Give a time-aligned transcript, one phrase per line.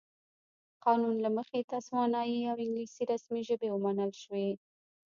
[0.85, 4.47] قانون له مخې تسوانایي او انګلیسي رسمي ژبې ومنل شوې.